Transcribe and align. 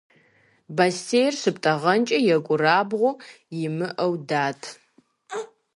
Бостейр 0.75 1.33
щыптӏэгъэнкӏэ 1.41 2.17
екӏурабгъу 2.37 3.11
имыӏэу 3.65 4.13
дат. 4.27 4.61